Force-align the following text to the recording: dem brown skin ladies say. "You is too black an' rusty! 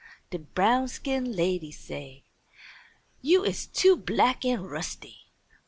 dem 0.31 0.47
brown 0.55 0.87
skin 0.87 1.31
ladies 1.35 1.77
say. 1.77 2.23
"You 3.21 3.43
is 3.43 3.67
too 3.67 3.95
black 3.95 4.43
an' 4.43 4.63
rusty! 4.63 5.31